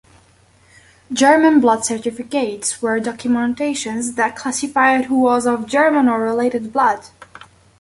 German 1.13 1.59
Blood 1.59 1.85
Certificates 1.85 2.81
were 2.81 2.99
documentations 2.99 4.15
that 4.15 4.35
classified 4.35 5.05
who 5.05 5.19
was 5.19 5.45
of 5.45 5.67
"German 5.67 6.09
or 6.09 6.19
related 6.19 6.73
blood". 6.73 7.05